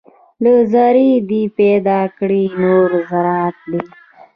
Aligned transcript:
له 0.43 0.53
ذرې 0.73 1.09
دې 1.29 1.43
پیدا 1.57 1.99
کړي 2.17 2.43
نور 2.61 2.89
ذرات 3.09 3.57
دي 3.71 3.81